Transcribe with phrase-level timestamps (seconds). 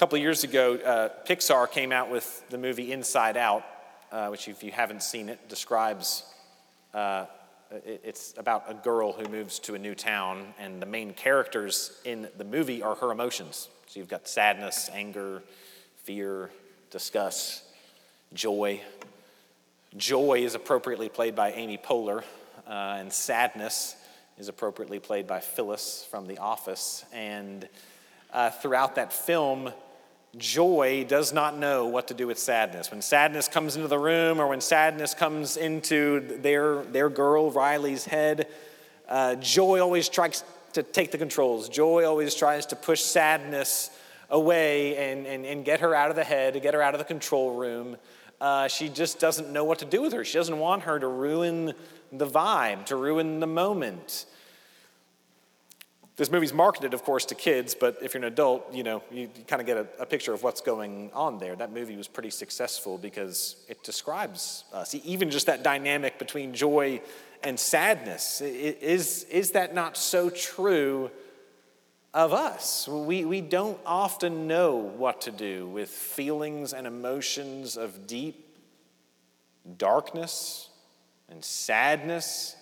[0.00, 3.62] couple of years ago, uh, Pixar came out with the movie Inside Out,
[4.10, 6.24] uh, which, if you haven't seen it, describes
[6.94, 7.26] uh,
[7.70, 12.00] it, it's about a girl who moves to a new town, and the main characters
[12.06, 13.68] in the movie are her emotions.
[13.88, 15.42] So you've got sadness, anger,
[16.04, 16.48] fear,
[16.90, 17.64] disgust,
[18.32, 18.80] joy.
[19.98, 22.24] Joy is appropriately played by Amy Poehler,
[22.66, 23.96] uh, and sadness
[24.38, 27.04] is appropriately played by Phyllis from The Office.
[27.12, 27.68] And
[28.32, 29.70] uh, throughout that film,
[30.36, 32.90] joy does not know what to do with sadness.
[32.90, 38.04] When sadness comes into the room or when sadness comes into their, their girl, Riley's
[38.04, 38.46] head,
[39.08, 40.44] uh, joy always tries
[40.74, 41.68] to take the controls.
[41.68, 43.90] Joy always tries to push sadness
[44.28, 47.04] away and, and, and get her out of the head, get her out of the
[47.04, 47.96] control room.
[48.40, 50.24] Uh, she just doesn't know what to do with her.
[50.24, 51.74] She doesn't want her to ruin
[52.12, 54.26] the vibe, to ruin the moment.
[56.20, 59.22] This movie's marketed, of course, to kids, but if you're an adult, you know, you,
[59.22, 61.56] you kind of get a, a, picture of what's going on there.
[61.56, 67.00] That movie was pretty successful because it describes us, even just that dynamic between joy
[67.42, 68.42] and sadness.
[68.42, 71.10] Is, is that not so true
[72.12, 72.86] of us?
[72.86, 78.58] We, we don't often know what to do with feelings and emotions of deep
[79.78, 80.68] darkness
[81.30, 82.56] and sadness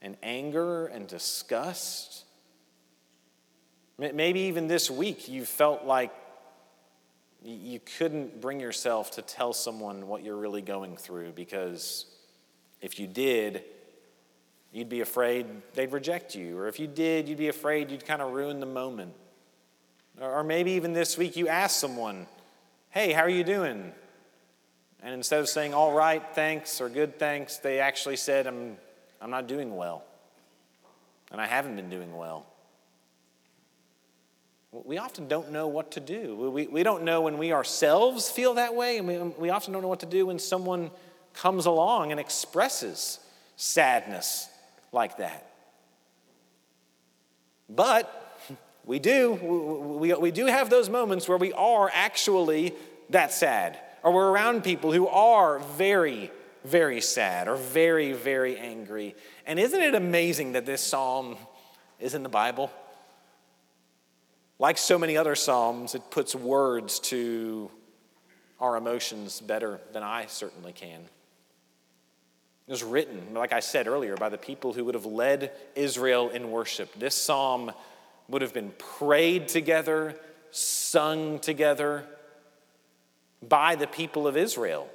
[0.00, 2.26] and anger and disgust.
[4.00, 6.10] Maybe even this week you felt like
[7.42, 12.06] you couldn't bring yourself to tell someone what you're really going through because
[12.80, 13.62] if you did,
[14.72, 16.56] you'd be afraid they'd reject you.
[16.56, 19.12] Or if you did, you'd be afraid you'd kind of ruin the moment.
[20.18, 22.26] Or maybe even this week you asked someone,
[22.88, 23.92] Hey, how are you doing?
[25.02, 28.78] And instead of saying, All right, thanks, or good thanks, they actually said, I'm,
[29.20, 30.04] I'm not doing well.
[31.30, 32.46] And I haven't been doing well.
[34.72, 36.50] We often don't know what to do.
[36.50, 39.82] We, we don't know when we ourselves feel that way, and we, we often don't
[39.82, 40.90] know what to do when someone
[41.34, 43.18] comes along and expresses
[43.56, 44.48] sadness
[44.92, 45.50] like that.
[47.68, 48.48] But
[48.84, 49.32] we do.
[50.00, 52.74] We, we do have those moments where we are actually
[53.10, 56.30] that sad, or we're around people who are very,
[56.64, 59.16] very sad or very, very angry.
[59.46, 61.36] And isn't it amazing that this psalm
[61.98, 62.70] is in the Bible?
[64.60, 67.70] Like so many other Psalms, it puts words to
[68.60, 71.00] our emotions better than I certainly can.
[72.68, 76.28] It was written, like I said earlier, by the people who would have led Israel
[76.28, 76.92] in worship.
[76.92, 77.72] This psalm
[78.28, 80.14] would have been prayed together,
[80.50, 82.04] sung together
[83.42, 84.90] by the people of Israel.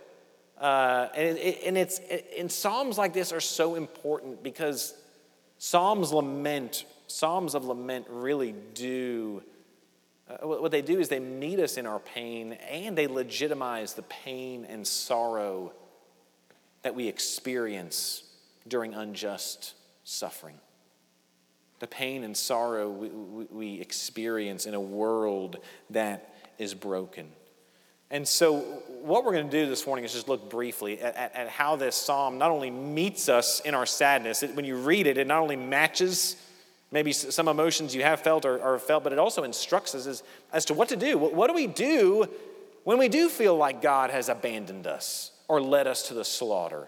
[0.61, 1.99] Uh, and, it, and it's
[2.37, 4.93] and psalms like this are so important because
[5.57, 9.41] psalms lament, psalms of lament really do
[10.27, 14.01] uh, what they do is they meet us in our pain and they legitimize the
[14.03, 15.71] pain and sorrow
[16.81, 18.23] that we experience
[18.67, 20.59] during unjust suffering.
[21.79, 23.09] The pain and sorrow we,
[23.51, 25.57] we, experience in a world
[25.91, 27.27] that is broken.
[28.09, 28.59] And so,
[29.01, 31.75] what we're going to do this morning is just look briefly at, at, at how
[31.75, 35.27] this psalm not only meets us in our sadness, it, when you read it, it
[35.27, 36.37] not only matches
[36.95, 40.23] maybe some emotions you have felt or, or felt, but it also instructs us as,
[40.53, 41.17] as to what to do.
[41.17, 42.25] What, what do we do
[42.85, 46.87] when we do feel like God has abandoned us or led us to the slaughter?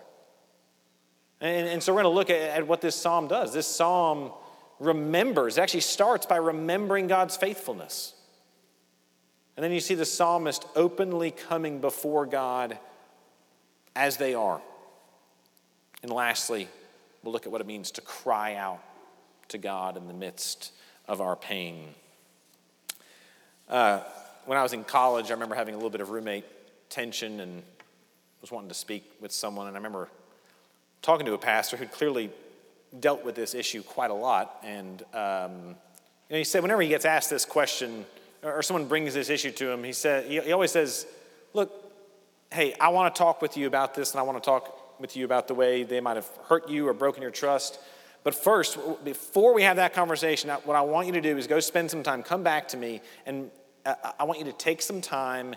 [1.41, 3.51] And, and so we're going to look at, at what this psalm does.
[3.51, 4.31] This psalm
[4.79, 8.13] remembers, it actually starts by remembering God's faithfulness.
[9.57, 12.77] And then you see the psalmist openly coming before God
[13.93, 14.61] as they are.
[16.01, 16.69] And lastly,
[17.23, 18.81] we'll look at what it means to cry out
[19.49, 20.71] to God in the midst
[21.07, 21.89] of our pain.
[23.69, 24.01] Uh,
[24.45, 26.45] when I was in college, I remember having a little bit of roommate
[26.89, 27.63] tension and
[28.41, 29.67] was wanting to speak with someone.
[29.67, 30.09] And I remember
[31.01, 32.29] talking to a pastor who clearly
[32.99, 34.57] dealt with this issue quite a lot.
[34.63, 35.75] And um,
[36.29, 38.05] he said, whenever he gets asked this question,
[38.43, 41.07] or someone brings this issue to him, he, said, he always says,
[41.53, 41.71] Look,
[42.51, 45.15] hey, I want to talk with you about this, and I want to talk with
[45.15, 47.79] you about the way they might have hurt you or broken your trust.
[48.27, 51.61] But first, before we have that conversation, what I want you to do is go
[51.61, 53.49] spend some time, come back to me, and
[53.85, 55.55] uh, I want you to take some time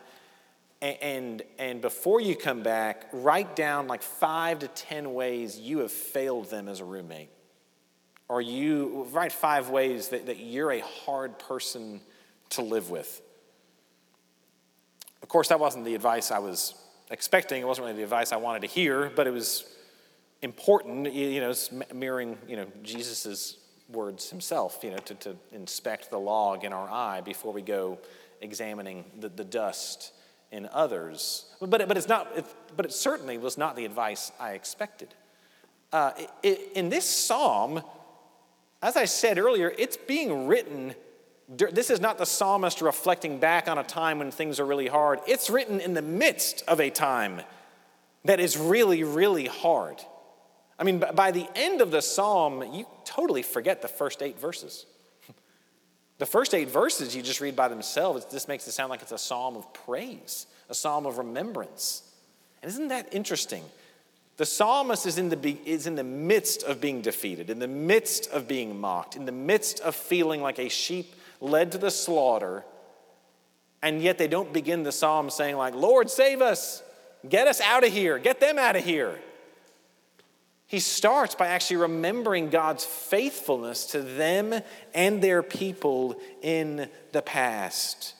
[0.80, 5.90] and, and, before you come back, write down like five to 10 ways you have
[5.90, 7.30] failed them as a roommate.
[8.28, 12.00] Or you write five ways that, that you're a hard person
[12.50, 13.20] to live with.
[15.24, 16.74] Of course, that wasn't the advice I was
[17.10, 17.62] expecting.
[17.62, 19.64] It wasn't really the advice I wanted to hear, but it was
[20.42, 21.52] important, you know,
[21.94, 23.58] mirroring, you know, Jesus's
[23.88, 27.98] words himself, you know, to, to inspect the log in our eye before we go
[28.40, 30.12] examining the, the dust
[30.50, 31.46] in others.
[31.60, 32.44] But, but, it's not, it,
[32.76, 35.14] but it certainly was not the advice I expected.
[35.92, 37.82] Uh, it, in this psalm,
[38.82, 40.94] as I said earlier, it's being written.
[41.48, 45.20] This is not the psalmist reflecting back on a time when things are really hard.
[45.26, 47.42] It's written in the midst of a time
[48.24, 50.00] that is really, really hard.
[50.80, 54.86] I mean, by the end of the psalm, you totally forget the first eight verses.
[56.18, 59.10] The first eight verses you just read by themselves, this makes it sound like it's
[59.10, 62.02] a psalm of praise, a psalm of remembrance.
[62.60, 63.64] And isn't that interesting?
[64.36, 68.30] The psalmist is in the, is in the midst of being defeated, in the midst
[68.32, 72.66] of being mocked, in the midst of feeling like a sheep led to the slaughter,
[73.82, 76.82] and yet they don't begin the psalm saying, like, Lord, save us,
[77.26, 79.18] get us out of here, get them out of here.
[80.70, 84.54] He starts by actually remembering God's faithfulness to them
[84.94, 88.14] and their people in the past.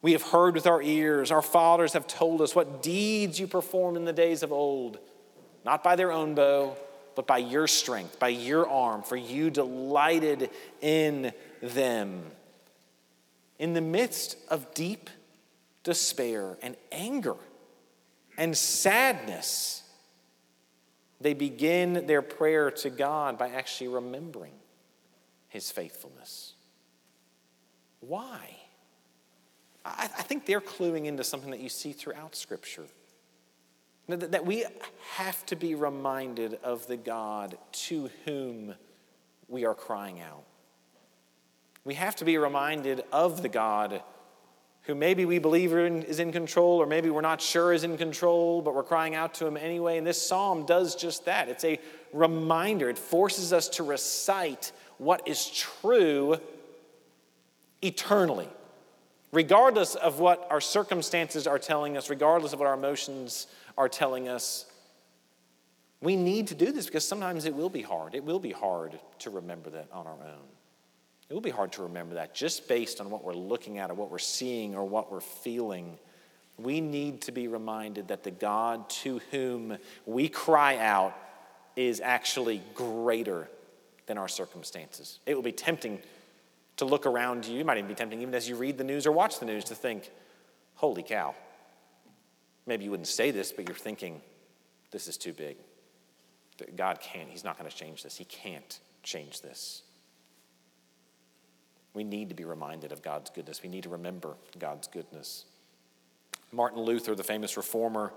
[0.00, 3.98] We have heard with our ears, our fathers have told us what deeds you performed
[3.98, 4.98] in the days of old,
[5.62, 6.74] not by their own bow,
[7.14, 10.48] but by your strength, by your arm, for you delighted
[10.80, 12.22] in them.
[13.58, 15.10] In the midst of deep
[15.82, 17.36] despair and anger
[18.38, 19.82] and sadness,
[21.20, 24.52] they begin their prayer to God by actually remembering
[25.48, 26.54] his faithfulness.
[28.00, 28.56] Why?
[29.84, 32.84] I, I think they're cluing into something that you see throughout Scripture.
[34.08, 34.64] That, that we
[35.14, 38.74] have to be reminded of the God to whom
[39.48, 40.44] we are crying out.
[41.84, 44.02] We have to be reminded of the God
[44.86, 48.62] who maybe we believe is in control, or maybe we're not sure is in control,
[48.62, 49.98] but we're crying out to him anyway.
[49.98, 51.48] And this psalm does just that.
[51.48, 51.80] It's a
[52.12, 56.38] reminder, it forces us to recite what is true
[57.82, 58.48] eternally,
[59.32, 64.28] regardless of what our circumstances are telling us, regardless of what our emotions are telling
[64.28, 64.66] us.
[66.00, 68.14] We need to do this because sometimes it will be hard.
[68.14, 70.55] It will be hard to remember that on our own.
[71.28, 73.94] It will be hard to remember that just based on what we're looking at or
[73.94, 75.98] what we're seeing or what we're feeling.
[76.56, 79.76] We need to be reminded that the God to whom
[80.06, 81.14] we cry out
[81.74, 83.48] is actually greater
[84.06, 85.18] than our circumstances.
[85.26, 86.00] It will be tempting
[86.76, 87.60] to look around you.
[87.60, 89.64] It might even be tempting, even as you read the news or watch the news,
[89.64, 90.10] to think,
[90.74, 91.34] holy cow.
[92.66, 94.20] Maybe you wouldn't say this, but you're thinking,
[94.90, 95.56] this is too big.
[96.76, 98.16] God can't, He's not going to change this.
[98.16, 99.82] He can't change this.
[101.96, 103.62] We need to be reminded of God's goodness.
[103.62, 105.46] We need to remember God's goodness.
[106.52, 108.12] Martin Luther, the famous reformer,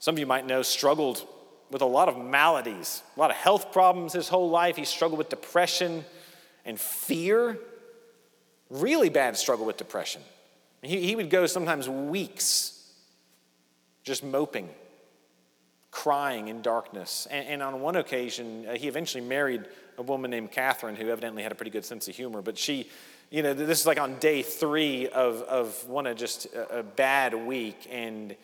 [0.00, 1.26] some of you might know, struggled
[1.70, 4.76] with a lot of maladies, a lot of health problems his whole life.
[4.76, 6.04] He struggled with depression
[6.66, 7.58] and fear.
[8.68, 10.20] Really bad struggle with depression.
[10.82, 12.92] He, he would go sometimes weeks
[14.04, 14.68] just moping,
[15.90, 17.26] crying in darkness.
[17.30, 19.64] And, and on one occasion, uh, he eventually married
[19.96, 22.90] a woman named Catherine who evidently had a pretty good sense of humor, but she
[23.32, 26.82] you know, this is like on day three of, of one of just a, a
[26.82, 27.88] bad week.
[27.90, 28.36] And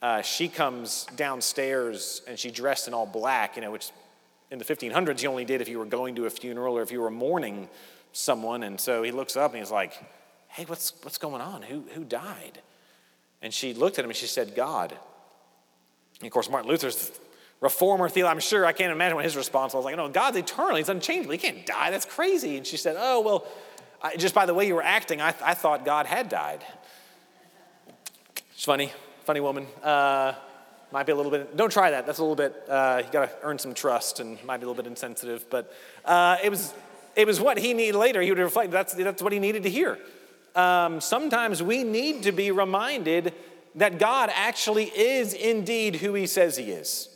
[0.00, 3.90] uh, she comes downstairs and she dressed in all black, you know, which
[4.50, 6.90] in the 1500s you only did if you were going to a funeral or if
[6.90, 7.68] you were mourning
[8.12, 8.62] someone.
[8.62, 9.92] And so he looks up and he's like,
[10.48, 11.60] hey, what's, what's going on?
[11.60, 12.62] Who, who died?
[13.42, 14.96] And she looked at him and she said, God.
[16.20, 17.12] And of course, Martin Luther's
[17.60, 18.36] reformer theologian.
[18.38, 19.84] I'm sure I can't imagine what his response was.
[19.84, 20.76] Like, no, God's eternal.
[20.76, 21.32] He's unchangeable.
[21.32, 21.90] He can't die.
[21.90, 22.56] That's crazy.
[22.56, 23.46] And she said, oh, well,
[24.02, 26.64] I, just by the way you were acting, I, I thought God had died.
[28.52, 28.92] It's funny,
[29.24, 29.66] funny woman.
[29.82, 30.34] Uh,
[30.92, 32.06] might be a little bit, don't try that.
[32.06, 34.68] That's a little bit, uh, you got to earn some trust and might be a
[34.68, 35.48] little bit insensitive.
[35.48, 35.72] But
[36.04, 36.74] uh, it, was,
[37.14, 38.20] it was what he needed later.
[38.20, 39.98] He would reflect, that's, that's what he needed to hear.
[40.54, 43.34] Um, sometimes we need to be reminded
[43.76, 47.08] that God actually is indeed who he says he is.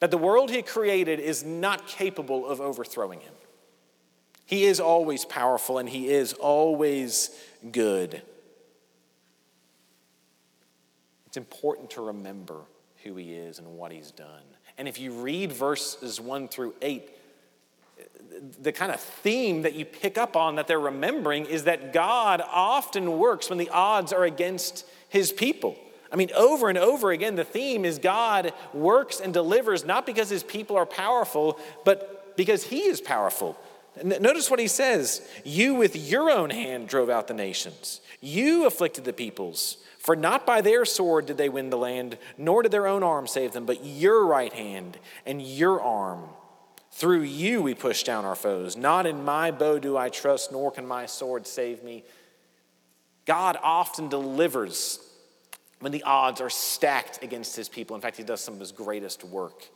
[0.00, 3.32] That the world he created is not capable of overthrowing him.
[4.48, 7.30] He is always powerful and He is always
[7.70, 8.22] good.
[11.26, 12.62] It's important to remember
[13.04, 14.42] who He is and what He's done.
[14.78, 17.10] And if you read verses 1 through 8,
[18.62, 22.40] the kind of theme that you pick up on that they're remembering is that God
[22.50, 25.76] often works when the odds are against His people.
[26.10, 30.30] I mean, over and over again, the theme is God works and delivers not because
[30.30, 33.58] his people are powerful, but because he is powerful.
[34.04, 39.04] Notice what he says You with your own hand drove out the nations, you afflicted
[39.04, 39.78] the peoples.
[39.98, 43.26] For not by their sword did they win the land, nor did their own arm
[43.26, 46.22] save them, but your right hand and your arm.
[46.92, 48.76] Through you we push down our foes.
[48.76, 52.04] Not in my bow do I trust, nor can my sword save me.
[53.26, 55.00] God often delivers
[55.80, 57.94] when the odds are stacked against his people.
[57.94, 59.68] In fact, he does some of his greatest work.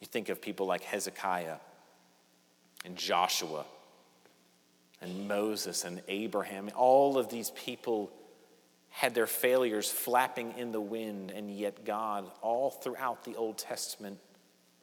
[0.00, 1.56] You think of people like Hezekiah
[2.84, 3.64] and Joshua
[5.00, 6.70] and Moses and Abraham.
[6.76, 8.10] All of these people
[8.90, 14.18] had their failures flapping in the wind, and yet God, all throughout the Old Testament,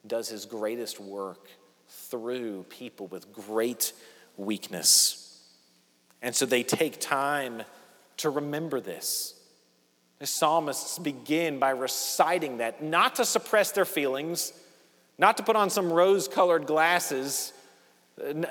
[0.06, 1.48] does his greatest work
[1.88, 3.92] through people with great
[4.36, 5.42] weakness.
[6.22, 7.62] And so they take time
[8.18, 9.34] to remember this.
[10.18, 14.52] The psalmists begin by reciting that, not to suppress their feelings,
[15.18, 17.52] not to put on some rose colored glasses,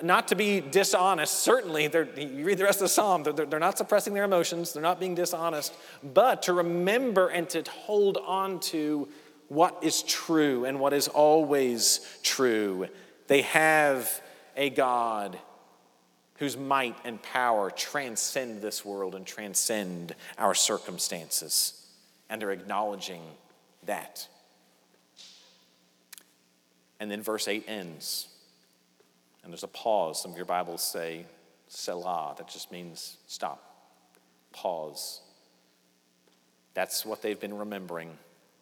[0.03, 1.39] not to be dishonest.
[1.39, 1.83] Certainly,
[2.17, 4.99] you read the rest of the psalm, they're, they're not suppressing their emotions, they're not
[4.99, 5.73] being dishonest,
[6.03, 9.07] but to remember and to hold on to
[9.47, 12.87] what is true and what is always true.
[13.27, 14.21] They have
[14.55, 15.37] a God
[16.37, 21.85] whose might and power transcend this world and transcend our circumstances.
[22.29, 23.21] And they're acknowledging
[23.85, 24.27] that.
[26.99, 28.27] And then verse 8 ends.
[29.49, 30.21] And there's a pause.
[30.21, 31.25] Some of your Bibles say
[31.69, 32.35] Selah.
[32.37, 33.63] That just means stop,
[34.53, 35.21] pause.
[36.75, 38.15] That's what they've been remembering.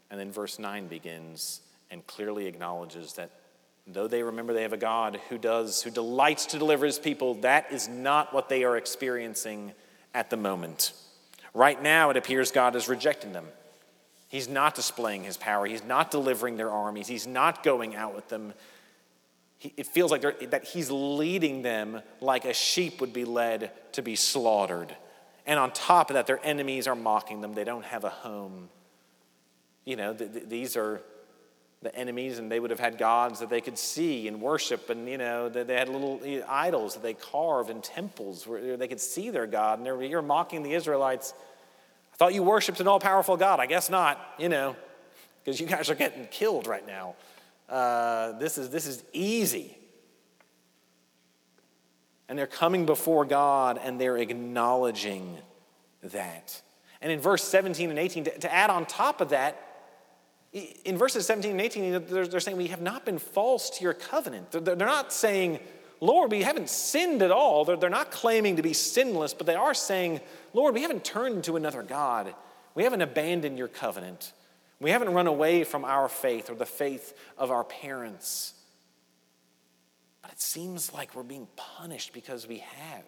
[0.09, 1.59] And then verse 9 begins
[1.91, 3.31] and clearly acknowledges that
[3.85, 7.33] though they remember they have a God who does, who delights to deliver his people,
[7.41, 9.73] that is not what they are experiencing
[10.13, 10.93] at the moment.
[11.53, 13.47] Right now, it appears God is rejecting them.
[14.29, 15.65] He's not displaying his power.
[15.65, 17.09] He's not delivering their armies.
[17.09, 18.53] He's not going out with them.
[19.61, 20.21] It feels like
[20.51, 24.95] that he's leading them like a sheep would be led to be slaughtered.
[25.47, 27.53] And on top of that, their enemies are mocking them.
[27.53, 28.69] They don't have a home.
[29.83, 31.01] You know, th- th- these are
[31.81, 35.07] the enemies, and they would have had gods that they could see and worship, and
[35.07, 38.99] you know, they had little eh, idols that they carved in temples where they could
[38.99, 39.79] see their God.
[39.79, 41.33] And you're mocking the Israelites.
[42.13, 43.59] I thought you worshiped an all powerful God.
[43.59, 44.75] I guess not, you know,
[45.43, 47.15] because you guys are getting killed right now.
[47.69, 49.77] Uh, this, is, this is easy.
[52.29, 55.37] And they're coming before God and they're acknowledging
[56.03, 56.61] that.
[57.01, 59.63] And in verse 17 and 18, to, to add on top of that,
[60.85, 64.51] in verses 17 and 18, they're, saying, We have not been false to your covenant.
[64.51, 65.59] They're, not saying,
[65.99, 67.65] Lord, we haven't sinned at all.
[67.65, 70.21] They're, they're not claiming to be sinless, but they are saying,
[70.53, 72.33] Lord, we haven't turned to another God.
[72.75, 74.31] We haven't abandoned your covenant.
[74.79, 78.53] We haven't run away from our faith or the faith of our parents.
[80.21, 83.05] But it seems like we're being punished because we have.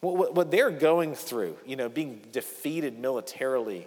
[0.00, 3.86] What, what they're going through, you know, being defeated militarily,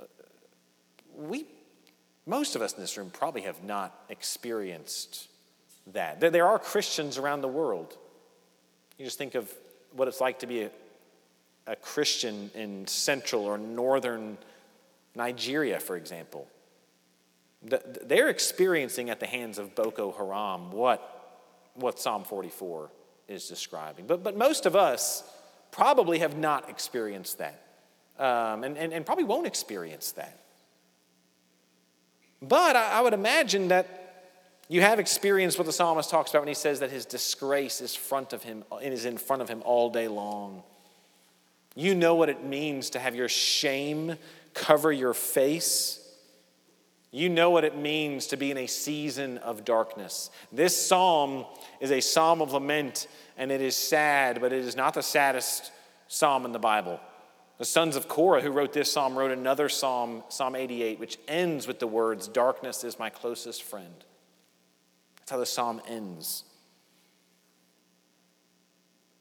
[0.00, 0.04] uh,
[1.16, 1.46] we,
[2.26, 5.28] most of us in this room probably have not experienced
[5.88, 6.20] that.
[6.20, 7.96] There, there are Christians around the world.
[8.98, 9.52] You just think of
[9.92, 10.70] what it's like to be a,
[11.70, 14.36] a Christian in central or northern
[15.14, 16.48] Nigeria, for example.
[17.62, 22.90] They're experiencing at the hands of Boko Haram what, what Psalm 44
[23.28, 24.06] is describing.
[24.08, 25.22] But, but most of us
[25.70, 27.62] probably have not experienced that
[28.18, 30.40] um, and, and, and probably won't experience that.
[32.42, 33.96] But I, I would imagine that
[34.68, 37.94] you have experienced what the psalmist talks about when he says that his disgrace is
[37.94, 40.64] front of him is in front of him all day long.
[41.74, 44.16] You know what it means to have your shame
[44.54, 45.96] cover your face.
[47.12, 50.30] You know what it means to be in a season of darkness.
[50.52, 51.44] This psalm
[51.80, 55.72] is a psalm of lament, and it is sad, but it is not the saddest
[56.06, 57.00] psalm in the Bible.
[57.58, 61.66] The sons of Korah, who wrote this psalm, wrote another psalm, Psalm 88, which ends
[61.66, 64.04] with the words, Darkness is my closest friend.
[65.18, 66.44] That's how the psalm ends.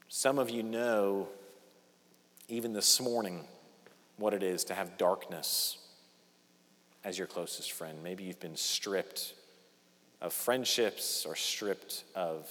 [0.08, 1.28] Some of you know,
[2.50, 3.46] even this morning,
[4.18, 5.78] what it is to have darkness
[7.04, 8.04] as your closest friend.
[8.04, 9.34] Maybe you've been stripped
[10.20, 12.50] of friendships or stripped of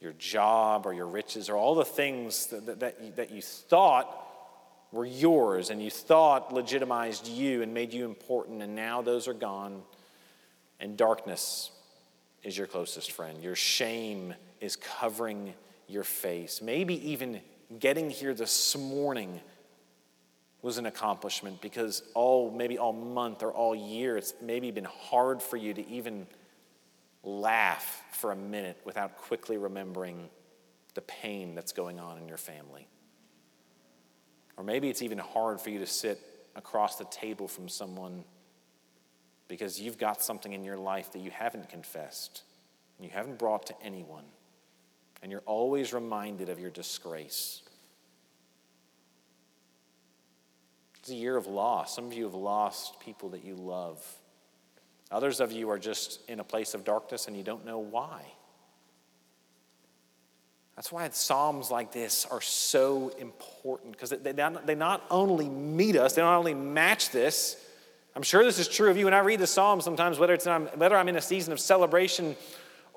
[0.00, 3.42] your job or your riches or all the things that, that, that, you, that you
[3.42, 4.22] thought
[4.92, 9.34] were yours and you thought legitimized you and made you important, and now those are
[9.34, 9.82] gone,
[10.80, 11.72] and darkness
[12.44, 13.42] is your closest friend.
[13.42, 15.54] Your shame is covering
[15.88, 16.62] your face.
[16.62, 17.40] Maybe even
[17.78, 19.40] getting here this morning
[20.62, 25.42] was an accomplishment because all maybe all month or all year it's maybe been hard
[25.42, 26.26] for you to even
[27.22, 30.28] laugh for a minute without quickly remembering
[30.94, 32.88] the pain that's going on in your family.
[34.56, 36.18] Or maybe it's even hard for you to sit
[36.54, 38.24] across the table from someone
[39.48, 42.42] because you've got something in your life that you haven't confessed,
[42.98, 44.24] you haven't brought to anyone,
[45.26, 47.60] and you're always reminded of your disgrace.
[51.00, 51.96] It's a year of loss.
[51.96, 54.00] Some of you have lost people that you love.
[55.10, 58.22] Others of you are just in a place of darkness and you don't know why.
[60.76, 66.12] That's why Psalms like this are so important because they, they not only meet us,
[66.12, 67.56] they not only match this.
[68.14, 69.06] I'm sure this is true of you.
[69.06, 72.36] When I read the Psalms, sometimes whether, it's, whether I'm in a season of celebration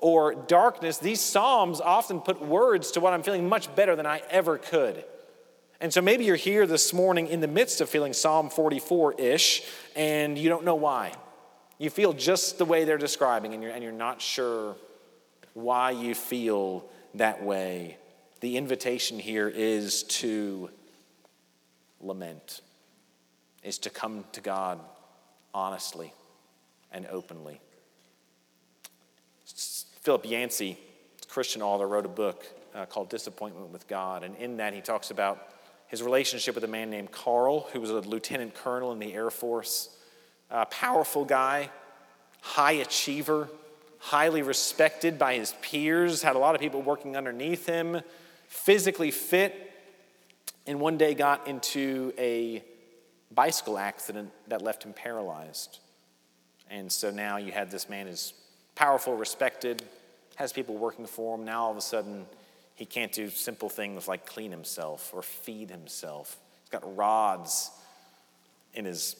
[0.00, 4.22] or darkness, these Psalms often put words to what I'm feeling much better than I
[4.30, 5.04] ever could.
[5.80, 9.62] And so maybe you're here this morning in the midst of feeling Psalm 44 ish,
[9.96, 11.12] and you don't know why.
[11.78, 14.76] You feel just the way they're describing, and you're, and you're not sure
[15.54, 17.96] why you feel that way.
[18.40, 20.70] The invitation here is to
[22.00, 22.60] lament,
[23.62, 24.80] is to come to God
[25.54, 26.12] honestly
[26.92, 27.60] and openly.
[30.00, 30.78] Philip Yancey,
[31.28, 34.24] Christian author, wrote a book uh, called Disappointment with God.
[34.24, 35.48] And in that, he talks about
[35.88, 39.30] his relationship with a man named Carl, who was a lieutenant colonel in the Air
[39.30, 39.96] Force.
[40.50, 41.70] A powerful guy,
[42.40, 43.48] high achiever,
[43.98, 48.00] highly respected by his peers, had a lot of people working underneath him,
[48.46, 49.70] physically fit,
[50.66, 52.64] and one day got into a
[53.32, 55.78] bicycle accident that left him paralyzed.
[56.70, 58.32] And so now you had this man who's
[58.74, 59.82] powerful, respected,
[60.36, 61.44] has people working for him.
[61.44, 62.26] Now all of a sudden,
[62.74, 66.38] he can't do simple things like clean himself or feed himself.
[66.62, 67.70] He's got rods
[68.74, 69.16] in his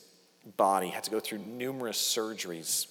[0.56, 2.86] body, had to go through numerous surgeries.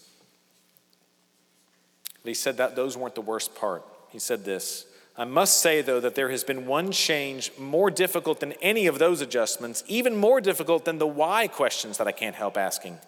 [2.23, 3.83] But he said that those weren't the worst part.
[4.09, 4.85] He said this
[5.19, 8.99] I must say, though, that there has been one change more difficult than any of
[8.99, 12.99] those adjustments, even more difficult than the why questions that I can't help asking.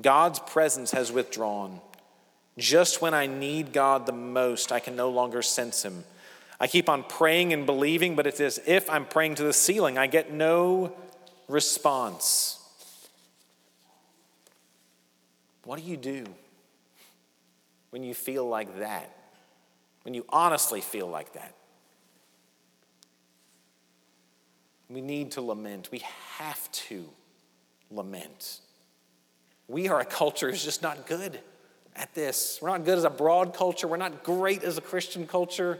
[0.00, 1.80] God's presence has withdrawn.
[2.58, 6.04] Just when I need God the most, I can no longer sense Him.
[6.60, 9.98] I keep on praying and believing, but it's as if I'm praying to the ceiling.
[9.98, 10.92] I get no
[11.48, 12.58] response.
[15.64, 16.26] What do you do?
[17.92, 19.14] when you feel like that,
[20.02, 21.54] when you honestly feel like that.
[24.88, 25.90] We need to lament.
[25.92, 26.02] We
[26.38, 27.04] have to
[27.90, 28.60] lament.
[29.68, 31.38] We are a culture who's just not good
[31.96, 32.58] at this.
[32.60, 33.86] We're not good as a broad culture.
[33.86, 35.78] We're not great as a Christian culture.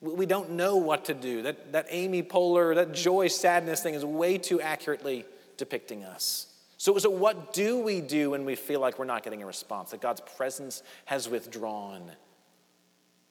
[0.00, 1.42] We don't know what to do.
[1.42, 5.24] That, that Amy Poehler, that joy sadness thing is way too accurately
[5.56, 6.46] depicting us.
[6.76, 9.92] So, so, what do we do when we feel like we're not getting a response,
[9.92, 12.10] that God's presence has withdrawn?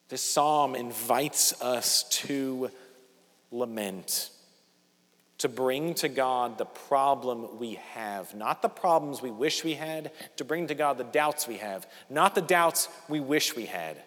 [0.07, 2.71] This psalm invites us to
[3.51, 4.29] lament,
[5.41, 10.11] to bring to God the problem we have, not the problems we wish we had,
[10.37, 13.97] to bring to God the doubts we have, not the doubts we wish we had.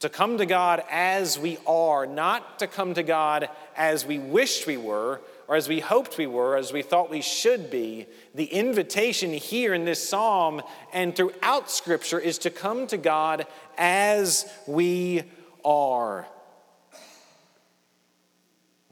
[0.00, 4.66] To come to God as we are, not to come to God as we wished
[4.66, 8.46] we were, or as we hoped we were, as we thought we should be, the
[8.46, 10.60] invitation here in this psalm
[10.92, 13.46] and throughout Scripture is to come to God
[13.78, 15.22] as we
[15.64, 16.26] are.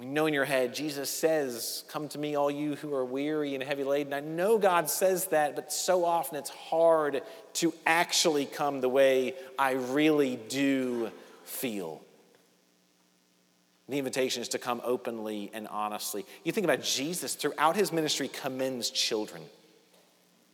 [0.03, 3.55] We know in your head, Jesus says, Come to me, all you who are weary
[3.55, 4.12] and heavy laden.
[4.12, 7.23] I know God says that, but so often it's hard
[7.55, 11.12] to actually come the way I really do
[11.45, 12.03] feel.
[13.88, 16.27] The invitation is to come openly and honestly.
[16.43, 19.45] You think about Jesus throughout his ministry commends children.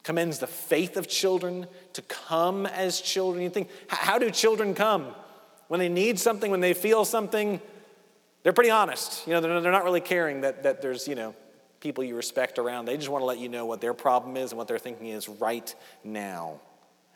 [0.02, 3.42] Commends the faith of children to come as children.
[3.44, 5.06] You think, how do children come?
[5.68, 7.62] When they need something, when they feel something,
[8.48, 9.26] they're pretty honest.
[9.26, 11.34] You know, they're, they're not really caring that, that there's, you know,
[11.80, 12.86] people you respect around.
[12.86, 15.08] They just want to let you know what their problem is and what their thinking
[15.08, 16.58] is right now.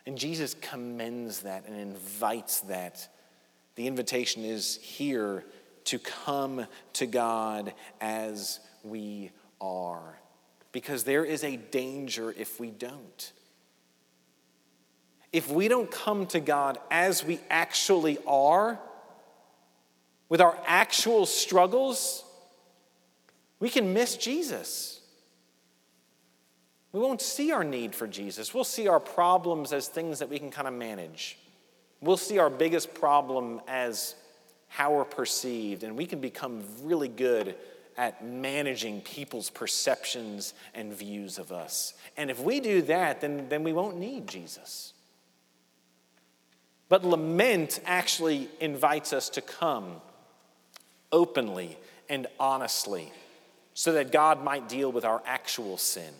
[0.04, 3.08] And Jesus commends that and invites that.
[3.76, 5.46] The invitation is here
[5.84, 10.18] to come to God as we are.
[10.70, 13.32] Because there is a danger if we don't.
[15.32, 18.78] If we don't come to God as we actually are,
[20.32, 22.24] with our actual struggles,
[23.60, 25.02] we can miss Jesus.
[26.90, 28.54] We won't see our need for Jesus.
[28.54, 31.36] We'll see our problems as things that we can kind of manage.
[32.00, 34.14] We'll see our biggest problem as
[34.68, 37.54] how we're perceived, and we can become really good
[37.98, 41.92] at managing people's perceptions and views of us.
[42.16, 44.94] And if we do that, then, then we won't need Jesus.
[46.88, 50.00] But lament actually invites us to come
[51.12, 51.76] openly
[52.08, 53.12] and honestly
[53.74, 56.12] so that God might deal with our actual sin.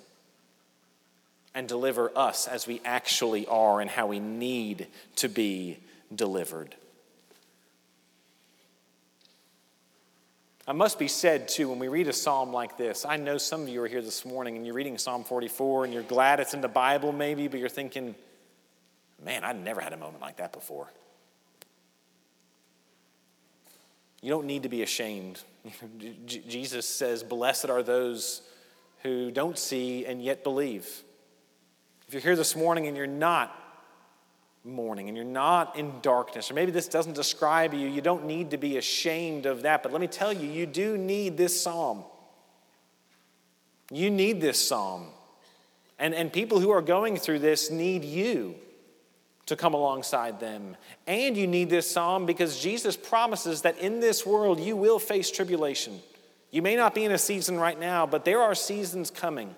[1.55, 5.79] and deliver us as we actually are and how we need to be
[6.15, 6.75] delivered.
[10.67, 13.63] I must be said, too, when we read a psalm like this, I know some
[13.63, 16.55] of you are here this morning and you're reading Psalm 44 and you're glad it's
[16.55, 18.15] in the Bible, maybe, but you're thinking,
[19.23, 20.89] man, I've never had a moment like that before.
[24.23, 25.43] You don't need to be ashamed.
[26.27, 28.43] Jesus says, Blessed are those
[29.03, 31.03] who don't see and yet believe.
[32.07, 33.59] If you're here this morning and you're not
[34.65, 38.53] mourning and you're not in darkness, or maybe this doesn't describe you, you don't need
[38.53, 39.83] to be ashamed of that.
[39.83, 42.05] But let me tell you, you do need this psalm.
[43.91, 45.07] You need this psalm.
[45.99, 48.55] And, and people who are going through this need you
[49.53, 50.77] to come alongside them.
[51.07, 55.31] And you need this psalm because Jesus promises that in this world you will face
[55.31, 56.01] tribulation.
[56.51, 59.55] You may not be in a season right now, but there are seasons coming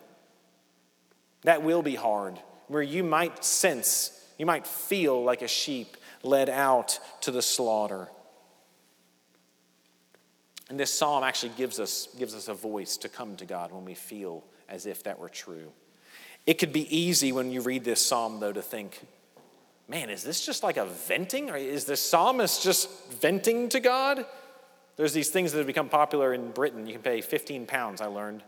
[1.42, 6.48] that will be hard, where you might sense you might feel like a sheep led
[6.48, 8.08] out to the slaughter.
[10.68, 13.84] And this psalm actually gives us, gives us a voice to come to God when
[13.84, 15.70] we feel as if that were true.
[16.46, 19.06] It could be easy when you read this psalm, though, to think,
[19.88, 21.50] man, is this just like a venting?
[21.50, 22.88] Or is the psalmist just
[23.20, 24.24] venting to God?
[24.96, 26.86] There's these things that have become popular in Britain.
[26.86, 28.42] You can pay 15 pounds, I learned,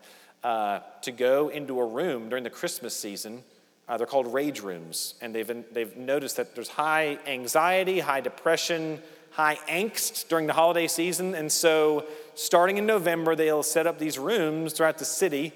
[0.44, 3.42] uh, to go into a room during the Christmas season
[3.88, 9.00] uh, they're called rage rooms, and they've, they've noticed that there's high anxiety, high depression,
[9.30, 11.34] high angst during the holiday season.
[11.34, 15.52] And so, starting in November, they'll set up these rooms throughout the city,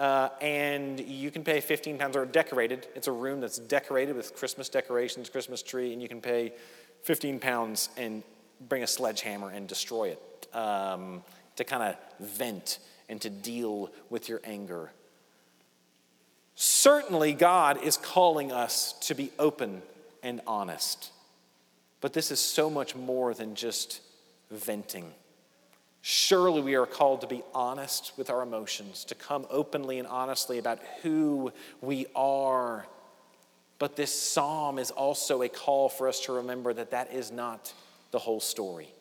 [0.00, 2.88] uh, and you can pay 15 pounds or decorated.
[2.94, 6.54] It's a room that's decorated with Christmas decorations, Christmas tree, and you can pay
[7.02, 8.22] 15 pounds and
[8.68, 11.22] bring a sledgehammer and destroy it um,
[11.56, 12.78] to kind of vent
[13.10, 14.90] and to deal with your anger.
[16.54, 19.82] Certainly, God is calling us to be open
[20.22, 21.12] and honest.
[22.00, 24.00] But this is so much more than just
[24.50, 25.12] venting.
[26.02, 30.58] Surely we are called to be honest with our emotions, to come openly and honestly
[30.58, 32.86] about who we are.
[33.78, 37.72] But this psalm is also a call for us to remember that that is not
[38.10, 38.92] the whole story.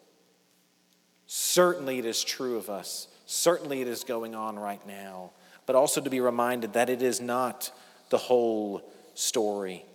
[1.27, 3.07] Certainly it is true of us.
[3.25, 5.31] Certainly it is going on right now
[5.69, 7.71] but also to be reminded that it is not
[8.09, 8.81] the whole
[9.13, 9.85] story.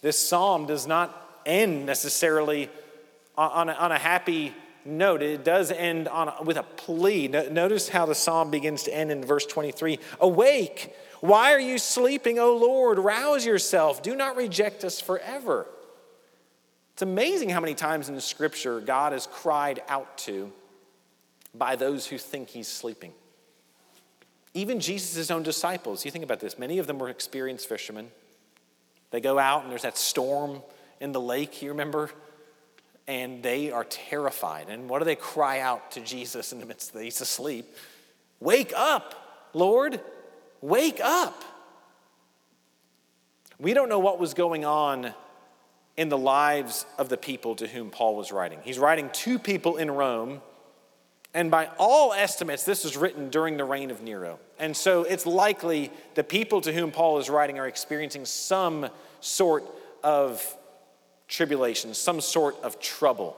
[0.00, 2.70] This psalm does not end necessarily
[3.36, 5.22] on a, on a happy note.
[5.22, 7.28] It does end on with a plea.
[7.28, 10.94] Notice how the psalm begins to end in verse 23 Awake!
[11.20, 12.98] Why are you sleeping, O Lord?
[12.98, 14.02] Rouse yourself.
[14.02, 15.66] Do not reject us forever.
[16.92, 20.52] It's amazing how many times in the scripture God is cried out to
[21.54, 23.12] by those who think he's sleeping.
[24.54, 28.10] Even Jesus' own disciples, you think about this, many of them were experienced fishermen.
[29.10, 30.62] They go out and there's that storm
[31.00, 32.10] in the lake, you remember?
[33.08, 34.68] And they are terrified.
[34.68, 37.66] And what do they cry out to Jesus in the midst of he's asleep?
[38.38, 40.00] Wake up, Lord,
[40.60, 41.42] wake up.
[43.58, 45.12] We don't know what was going on
[45.96, 48.60] in the lives of the people to whom Paul was writing.
[48.62, 50.40] He's writing to people in Rome
[51.34, 54.38] and by all estimates, this was written during the reign of Nero.
[54.58, 58.88] And so it's likely the people to whom Paul is writing are experiencing some
[59.20, 59.64] sort
[60.02, 60.56] of
[61.28, 63.36] tribulation, some sort of trouble.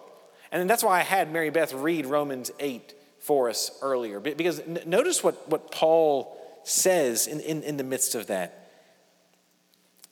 [0.52, 4.20] And that's why I had Mary Beth read Romans 8 for us earlier.
[4.20, 8.70] Because notice what, what Paul says in, in, in the midst of that.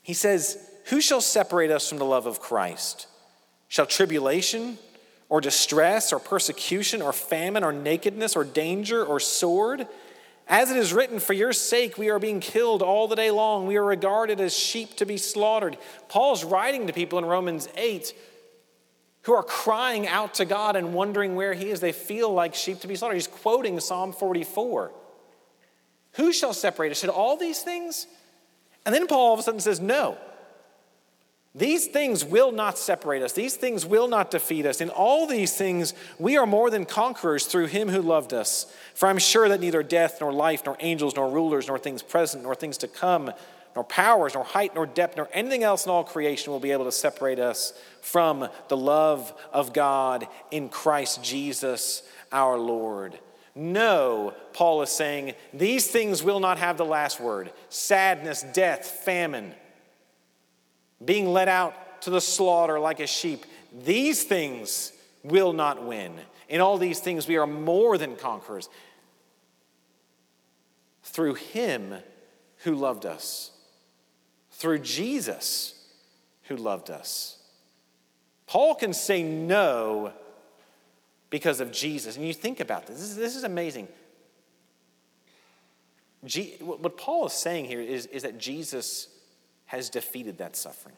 [0.02, 3.06] He says, Who shall separate us from the love of Christ?
[3.68, 4.78] Shall tribulation?
[5.28, 9.86] or distress or persecution or famine or nakedness or danger or sword.
[10.48, 13.66] As it is written, for your sake we are being killed all the day long.
[13.66, 15.76] We are regarded as sheep to be slaughtered.
[16.08, 18.14] Paul's writing to people in Romans 8
[19.22, 21.80] who are crying out to God and wondering where he is.
[21.80, 23.16] They feel like sheep to be slaughtered.
[23.16, 24.90] He's quoting Psalm 44.
[26.12, 27.00] Who shall separate us?
[27.00, 28.06] Should all these things?
[28.86, 30.16] And then Paul all of a sudden says, No.
[31.54, 33.32] These things will not separate us.
[33.32, 34.80] These things will not defeat us.
[34.80, 38.72] In all these things, we are more than conquerors through him who loved us.
[38.94, 42.42] For I'm sure that neither death, nor life, nor angels, nor rulers, nor things present,
[42.42, 43.32] nor things to come,
[43.74, 46.84] nor powers, nor height, nor depth, nor anything else in all creation will be able
[46.84, 53.18] to separate us from the love of God in Christ Jesus our Lord.
[53.54, 59.54] No, Paul is saying, these things will not have the last word sadness, death, famine
[61.04, 63.44] being led out to the slaughter like a sheep.
[63.84, 66.14] These things will not win.
[66.48, 68.68] In all these things, we are more than conquerors
[71.02, 71.94] through him
[72.64, 73.52] who loved us.
[74.58, 75.74] through Jesus
[76.44, 77.38] who loved us.
[78.46, 80.12] Paul can say no
[81.30, 82.16] because of Jesus.
[82.16, 83.86] And you think about this, this is, this is amazing.
[86.60, 89.08] What Paul is saying here is, is that Jesus
[89.68, 90.96] has defeated that suffering.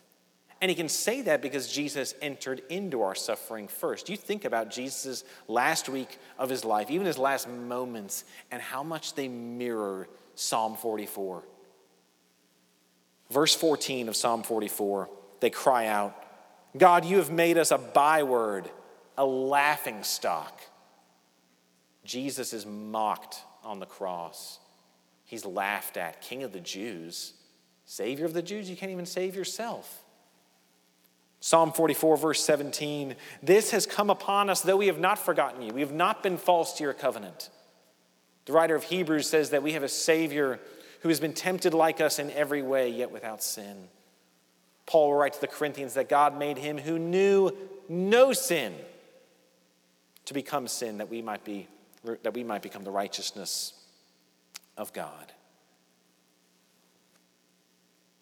[0.60, 4.08] And he can say that because Jesus entered into our suffering first.
[4.08, 8.82] You think about Jesus' last week of his life, even his last moments, and how
[8.82, 11.42] much they mirror Psalm 44.
[13.30, 15.08] Verse 14 of Psalm 44,
[15.40, 16.14] they cry out,
[16.76, 18.70] God, you have made us a byword,
[19.16, 20.60] a laughing stock.
[22.04, 24.58] Jesus is mocked on the cross.
[25.24, 27.32] He's laughed at, King of the Jews,
[27.90, 28.70] Savior of the Jews.
[28.70, 30.04] You can't even save yourself.
[31.40, 35.72] Psalm 44, verse 17 This has come upon us, though we have not forgotten you.
[35.74, 37.50] We have not been false to your covenant.
[38.46, 40.60] The writer of Hebrews says that we have a Savior
[41.00, 43.88] who has been tempted like us in every way, yet without sin.
[44.86, 47.50] Paul will write to the Corinthians that God made him who knew
[47.88, 48.72] no sin
[50.26, 51.66] to become sin that we might be
[52.22, 53.72] that we might become the righteousness
[54.76, 55.32] of God.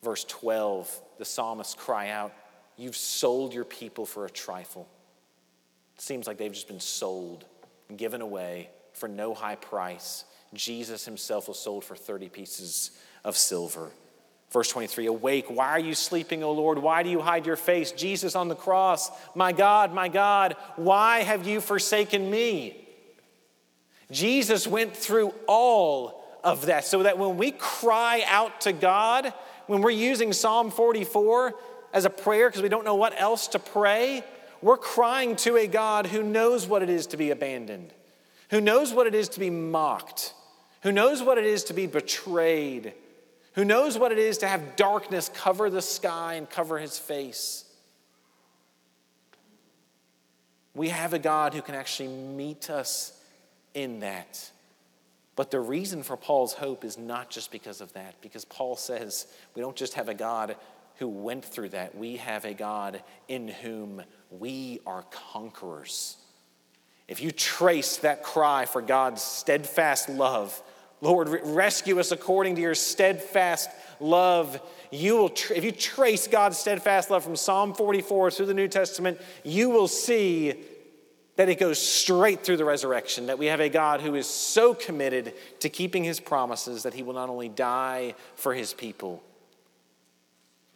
[0.03, 2.33] Verse 12, the psalmists cry out,
[2.77, 4.89] You've sold your people for a trifle.
[5.97, 7.45] It seems like they've just been sold
[7.97, 10.25] given away for no high price.
[10.55, 12.93] Jesus himself was sold for 30 pieces
[13.25, 13.91] of silver.
[14.51, 16.79] Verse 23 Awake, why are you sleeping, O Lord?
[16.79, 17.93] Why do you hide your face?
[17.93, 22.85] Jesus on the cross, my God, my God, why have you forsaken me?
[24.11, 29.35] Jesus went through all of that so that when we cry out to God,
[29.69, 31.55] when we're using Psalm 44
[31.93, 34.25] as a prayer because we don't know what else to pray,
[34.61, 37.93] we're crying to a God who knows what it is to be abandoned,
[38.51, 40.35] who knows what it is to be mocked,
[40.83, 42.95] who knows what it is to be betrayed,
[43.53, 47.65] who knows what it is to have darkness cover the sky and cover his face.
[50.75, 53.13] We have a God who can actually meet us
[53.75, 54.51] in that.
[55.39, 59.29] But the reason for Paul's hope is not just because of that, because Paul says
[59.55, 60.57] we don't just have a God
[60.97, 66.17] who went through that, we have a God in whom we are conquerors.
[67.07, 70.61] If you trace that cry for God's steadfast love,
[71.01, 73.71] Lord, rescue us according to your steadfast
[74.01, 74.61] love.
[74.91, 79.21] You will, if you trace God's steadfast love from Psalm 44 through the New Testament,
[79.45, 80.65] you will see
[81.39, 84.75] that it goes straight through the resurrection, that we have a God who is so
[84.75, 89.23] committed to keeping his promises that he will not only die for his people,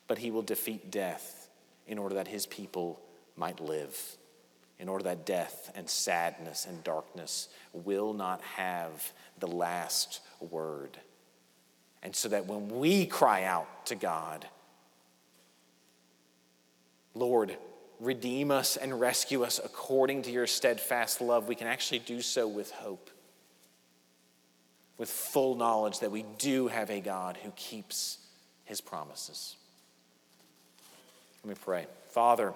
[0.06, 1.50] but he will defeat death
[1.86, 3.00] in order that his people
[3.36, 4.16] might live
[4.82, 10.98] in order that death and sadness and darkness will not have the last word.
[12.02, 14.44] And so that when we cry out to God,
[17.14, 17.56] Lord,
[18.02, 22.48] redeem us and rescue us according to your steadfast love, we can actually do so
[22.48, 23.10] with hope,
[24.98, 28.18] with full knowledge that we do have a God who keeps
[28.64, 29.56] his promises.
[31.44, 31.86] Let me pray.
[32.10, 32.54] Father,